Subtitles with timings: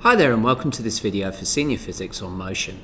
[0.00, 2.80] Hi there and welcome to this video for Senior Physics on Motion.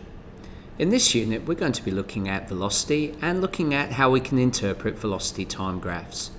[0.78, 4.18] In this unit we're going to be looking at velocity and looking at how we
[4.18, 6.30] can interpret velocity time graphs.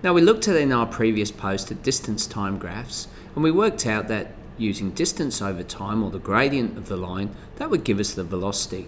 [0.00, 3.84] Now we looked at in our previous post at distance time graphs and we worked
[3.84, 7.98] out that using distance over time or the gradient of the line that would give
[7.98, 8.86] us the velocity.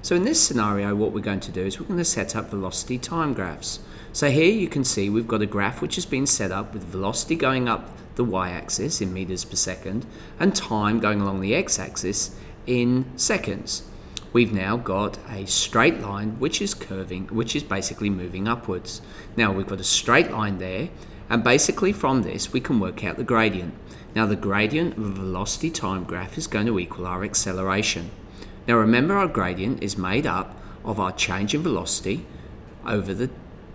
[0.00, 2.48] So in this scenario what we're going to do is we're going to set up
[2.48, 3.80] velocity time graphs.
[4.14, 6.82] So here you can see we've got a graph which has been set up with
[6.82, 10.06] velocity going up the y-axis in meters per second
[10.38, 13.82] and time going along the x-axis in seconds.
[14.32, 19.02] We've now got a straight line which is curving, which is basically moving upwards.
[19.36, 20.88] Now we've got a straight line there
[21.28, 23.74] and basically from this we can work out the gradient.
[24.14, 28.10] Now the gradient of a velocity time graph is going to equal our acceleration.
[28.66, 32.26] Now remember our gradient is made up of our change in velocity
[32.86, 33.30] over the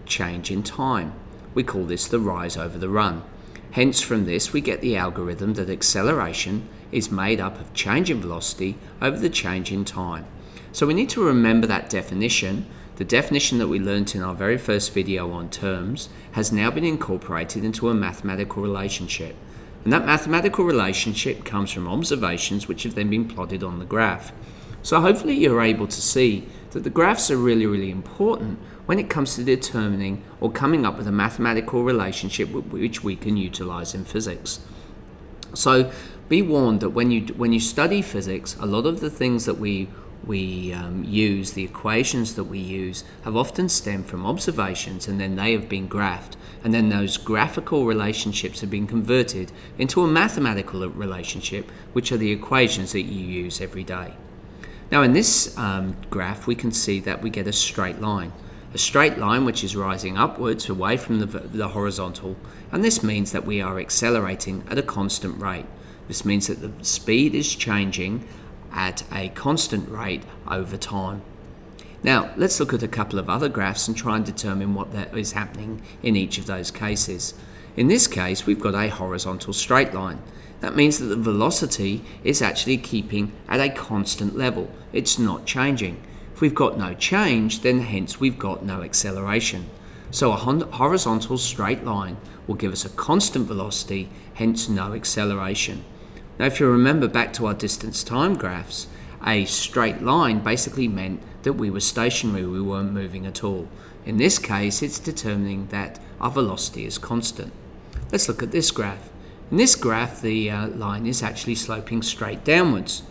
[0.06, 1.14] change in time.
[1.54, 3.24] We call this the rise over the run.
[3.72, 8.22] Hence, from this, we get the algorithm that acceleration is made up of change in
[8.22, 10.26] velocity over the change in time.
[10.72, 12.66] So we need to remember that definition.
[12.96, 16.84] The definition that we learnt in our very first video on terms has now been
[16.84, 19.36] incorporated into a mathematical relationship.
[19.84, 24.32] And that mathematical relationship comes from observations which have then been plotted on the graph.
[24.82, 29.10] So hopefully you're able to see that the graphs are really, really important when it
[29.10, 34.04] comes to determining or coming up with a mathematical relationship which we can utilize in
[34.04, 34.60] physics.
[35.54, 35.92] So
[36.30, 39.60] be warned that when you when you study physics, a lot of the things that
[39.60, 39.90] we
[40.26, 45.36] we um, use, the equations that we use, have often stemmed from observations and then
[45.36, 46.36] they have been graphed.
[46.64, 52.32] And then those graphical relationships have been converted into a mathematical relationship, which are the
[52.32, 54.14] equations that you use every day.
[54.92, 58.34] Now, in this um, graph, we can see that we get a straight line
[58.78, 62.36] a straight line which is rising upwards away from the, the horizontal,
[62.72, 65.66] and this means that we are accelerating at a constant rate.
[66.08, 68.28] This means that the speed is changing
[68.72, 71.24] at a constant rate over time.
[72.04, 75.32] Now, let's look at a couple of other graphs and try and determine what is
[75.32, 77.34] happening in each of those cases.
[77.76, 80.22] In this case, we've got a horizontal straight line.
[80.60, 84.70] That means that the velocity is actually keeping at a constant level.
[84.94, 86.00] It's not changing.
[86.38, 89.72] If we've got no change, then hence we've got no acceleration.
[90.12, 95.84] So a horizontal straight line will give us a constant velocity, hence no acceleration.
[96.38, 98.86] Now if you remember back to our distance time graphs,
[99.26, 103.68] a straight line basically meant that we were stationary, we weren't moving at all.
[104.06, 107.52] In this case, it's determining that our velocity is constant.
[108.12, 109.10] Let's look at this graph.
[109.50, 113.02] In this graph, the uh, line is actually sloping straight downwards.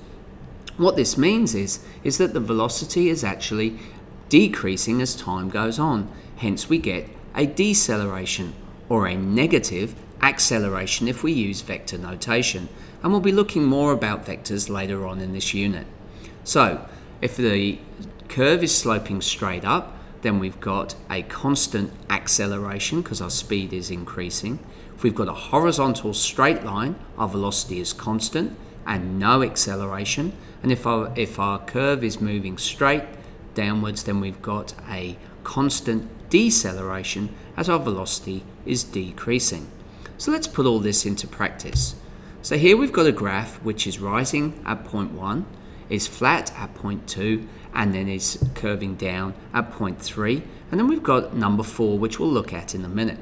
[0.77, 3.79] What this means is, is that the velocity is actually
[4.29, 6.11] decreasing as time goes on.
[6.37, 8.55] Hence we get a deceleration
[8.89, 12.69] or a negative acceleration if we use vector notation.
[13.03, 15.87] And we'll be looking more about vectors later on in this unit.
[16.45, 16.87] So
[17.23, 17.79] if the
[18.29, 23.91] curve is sloping straight up, then we've got a constant acceleration because our speed is
[23.91, 24.59] increasing.
[24.95, 30.33] If we've got a horizontal straight line, our velocity is constant and no acceleration.
[30.63, 33.05] And if our, if our curve is moving straight
[33.55, 39.69] downwards, then we've got a constant deceleration as our velocity is decreasing.
[40.19, 41.95] So let's put all this into practice.
[42.43, 45.45] So here we've got a graph which is rising at point 1,
[45.91, 50.43] is flat at point 2, and then is curving down at point 3.
[50.71, 53.19] And then we've got number 4, which we'll look at in a minute.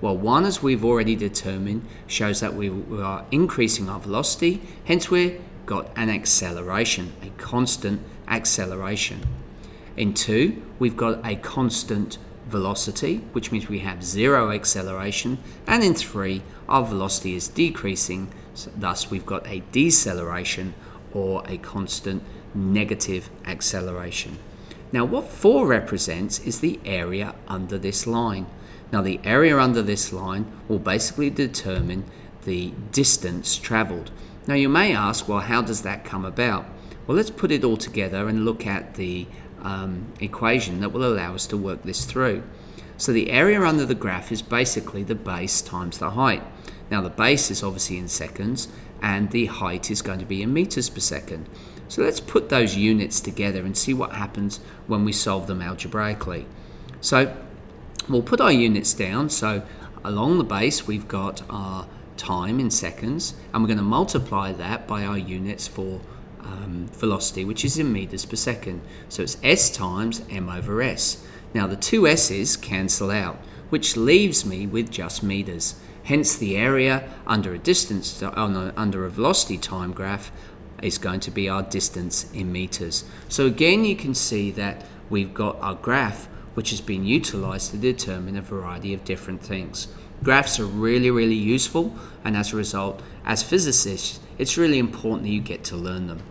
[0.00, 2.70] Well, one, as we've already determined, shows that we
[3.00, 9.26] are increasing our velocity, hence we've got an acceleration, a constant acceleration.
[9.96, 15.38] In two, we've got a constant velocity, which means we have zero acceleration.
[15.66, 20.74] And in three, our velocity is decreasing, so thus we've got a deceleration
[21.12, 22.22] or a constant
[22.54, 24.38] negative acceleration.
[24.92, 28.46] Now, what 4 represents is the area under this line.
[28.92, 32.04] Now the area under this line will basically determine
[32.44, 34.10] the distance travelled.
[34.46, 36.66] Now you may ask, well, how does that come about?
[37.06, 39.26] Well, let's put it all together and look at the
[39.62, 42.42] um, equation that will allow us to work this through.
[42.96, 46.42] So the area under the graph is basically the base times the height.
[46.90, 48.68] Now the base is obviously in seconds
[49.02, 51.48] and the height is going to be in meters per second.
[51.88, 56.46] So let's put those units together and see what happens when we solve them algebraically.
[57.00, 57.36] So
[58.08, 59.30] We'll put our units down.
[59.30, 59.62] So
[60.04, 64.86] along the base, we've got our time in seconds, and we're going to multiply that
[64.86, 66.00] by our units for
[66.40, 68.80] um, velocity, which is in meters per second.
[69.08, 71.24] So it's s times m over s.
[71.52, 73.36] Now the two s's cancel out,
[73.70, 75.74] which leaves me with just meters.
[76.04, 80.30] Hence, the area under a distance under a velocity time graph
[80.82, 83.04] is going to be our distance in meters.
[83.28, 87.76] So again, you can see that we've got our graph which has been utilized to
[87.76, 89.88] determine a variety of different things.
[90.22, 91.94] Graphs are really, really useful,
[92.24, 96.22] and as a result, as physicists, it's really important that you get to learn them.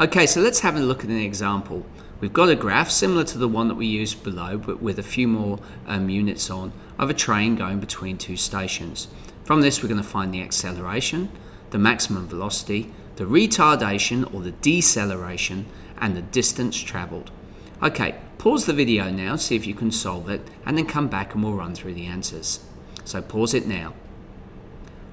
[0.00, 1.84] Okay, so let's have a look at an example.
[2.18, 5.02] We've got a graph similar to the one that we used below, but with a
[5.02, 9.08] few more um, units on, of a train going between two stations.
[9.44, 11.30] From this, we're going to find the acceleration,
[11.70, 15.66] the maximum velocity, the retardation or the deceleration,
[15.98, 17.30] and the distance travelled.
[17.82, 21.34] Okay, pause the video now, see if you can solve it, and then come back
[21.34, 22.60] and we'll run through the answers.
[23.04, 23.94] So pause it now.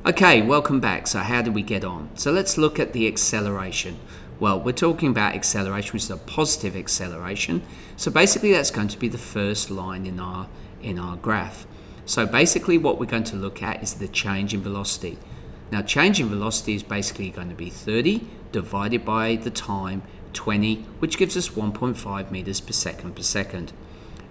[0.05, 1.07] Okay, welcome back.
[1.07, 2.11] So how did we get on?
[2.15, 3.99] So let's look at the acceleration.
[4.39, 7.63] Well, we're talking about acceleration, which is a positive acceleration.
[7.97, 10.47] So basically that's going to be the first line in our
[10.79, 11.65] in our graph.
[12.05, 15.17] So basically what we're going to look at is the change in velocity.
[15.71, 20.03] Now change in velocity is basically going to be 30 divided by the time
[20.39, 23.73] 20, which gives us 1.5 meters per second per second.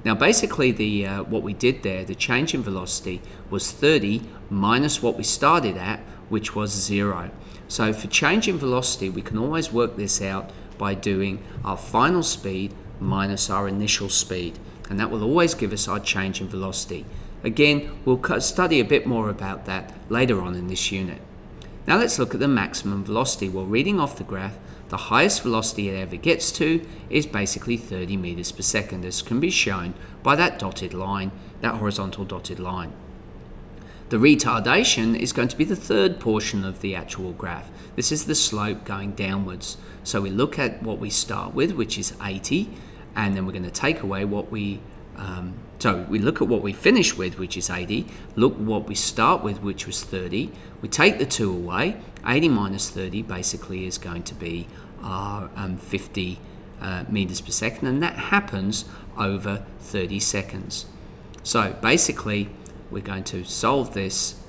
[0.06, 3.20] Now, basically, the uh, what we did there, the change in velocity
[3.50, 6.00] was 30 minus what we started at,
[6.30, 7.30] which was zero.
[7.68, 12.22] So, for change in velocity, we can always work this out by doing our final
[12.22, 14.58] speed minus our initial speed,
[14.88, 17.04] and that will always give us our change in velocity.
[17.44, 21.20] Again, we'll study a bit more about that later on in this unit.
[21.88, 23.48] Now let's look at the maximum velocity.
[23.48, 24.58] Well, reading off the graph,
[24.90, 29.40] the highest velocity it ever gets to is basically 30 meters per second, as can
[29.40, 31.32] be shown by that dotted line,
[31.62, 32.92] that horizontal dotted line.
[34.10, 37.70] The retardation is going to be the third portion of the actual graph.
[37.96, 39.78] This is the slope going downwards.
[40.04, 42.68] So we look at what we start with, which is 80,
[43.16, 44.80] and then we're going to take away what we
[45.16, 48.94] um, so we look at what we finish with, which is 80, look what we
[48.94, 50.50] start with, which was 30.
[50.82, 52.00] We take the 2 away.
[52.26, 54.66] 80 minus 30 basically is going to be
[55.02, 56.40] our um, 50
[56.80, 58.86] uh, meters per second, and that happens
[59.16, 60.86] over 30 seconds.
[61.44, 62.50] So basically,
[62.90, 64.40] we're going to solve this,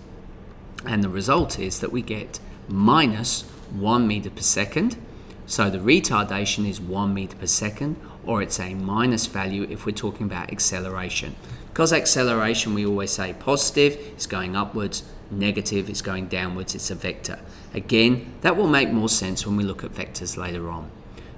[0.86, 4.98] and the result is that we get minus 1 meter per second.
[5.46, 7.98] So the retardation is 1 meter per second,
[8.30, 11.36] or it's a minus value if we're talking about acceleration.
[11.70, 16.96] Because acceleration, we always say positive is going upwards, negative is going downwards, it's a
[16.96, 17.40] vector.
[17.74, 20.92] Again, that will make more sense when we look at vectors later on.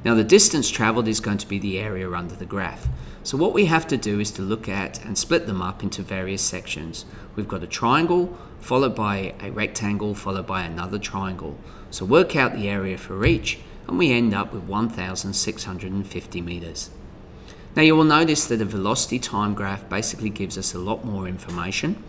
[0.04, 2.90] Now the distance travelled is going to be the area under the graph.
[3.24, 6.02] So what we have to do is to look at and split them up into
[6.02, 7.06] various sections.
[7.38, 11.58] We've got a triangle followed by a rectangle followed by another triangle.
[11.90, 13.60] So work out the area for each
[13.92, 16.90] and we end up with 1,650 meters.
[17.76, 21.28] Now you will notice that a velocity time graph basically gives us a lot more
[21.28, 22.02] information.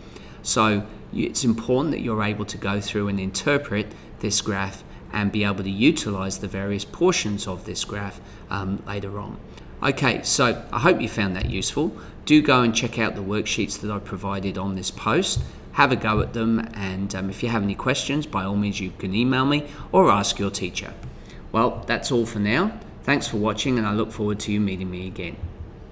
[0.42, 3.88] So it's important that you're able to go through and interpret
[4.20, 9.18] this graph and be able to utilize the various portions of this graph um, later
[9.18, 9.36] on.
[9.82, 11.96] Okay, so I hope you found that useful.
[12.26, 15.40] Do go and check out the worksheets that I provided on this post.
[15.72, 18.78] Have a go at them, and um, if you have any questions, by all means,
[18.78, 20.94] you can email me or ask your teacher.
[21.52, 22.80] Well, that's all for now.
[23.02, 25.36] Thanks for watching, and I look forward to you meeting me again.